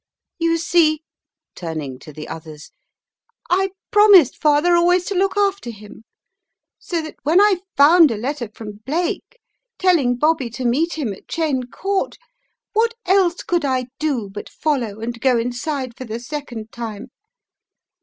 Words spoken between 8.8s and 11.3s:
Blake, telling Bobby to meet him at